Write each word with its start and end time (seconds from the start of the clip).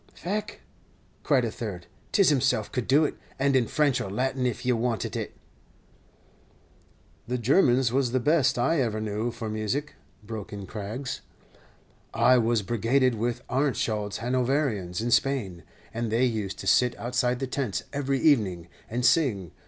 "Faix," 0.15 0.55
cried 1.21 1.45
a 1.45 1.51
third, 1.51 1.85
"'tis 2.11 2.29
himself 2.29 2.71
could 2.71 2.87
do 2.87 3.05
it, 3.05 3.13
and 3.37 3.55
in 3.55 3.67
Frinch 3.67 4.01
or 4.01 4.09
Latin 4.09 4.47
if 4.47 4.65
ye 4.65 4.71
wanted 4.73 5.15
it." 5.15 5.37
"The 7.27 7.37
Germans 7.37 7.93
was 7.93 8.11
the 8.11 8.19
best 8.19 8.57
I 8.57 8.81
ever 8.81 8.99
knew 8.99 9.29
for 9.29 9.47
music," 9.47 9.93
broke 10.23 10.51
in 10.51 10.65
Craggs. 10.65 11.21
"I 12.15 12.39
was 12.39 12.63
brigaded 12.63 13.13
with 13.13 13.47
Arentschild's 13.47 14.17
Hanoverians 14.17 15.01
in 15.01 15.11
Spain; 15.11 15.61
and 15.93 16.11
they 16.11 16.25
used 16.25 16.57
to 16.57 16.65
sit 16.65 16.97
outside 16.97 17.37
the 17.37 17.45
tents 17.45 17.83
every 17.93 18.19
evening, 18.19 18.69
and 18.89 19.05
sing. 19.05 19.51